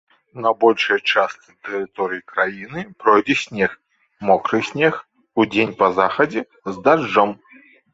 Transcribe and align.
На 0.43 0.51
большай 0.61 0.99
частцы 1.11 1.49
тэрыторыі 1.67 2.25
краіны 2.33 2.87
пройдзе 3.05 3.35
снег, 3.45 3.79
мокры 4.33 4.65
снег, 4.75 4.93
удзень 5.41 5.77
па 5.83 5.95
захадзе 6.03 6.41
з 6.77 6.87
дажджом. 6.87 7.41